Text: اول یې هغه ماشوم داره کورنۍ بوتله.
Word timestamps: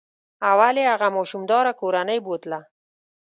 اول 0.51 0.75
یې 0.81 0.87
هغه 0.93 1.07
ماشوم 1.15 1.43
داره 1.51 1.71
کورنۍ 1.81 2.19
بوتله. 2.25 2.59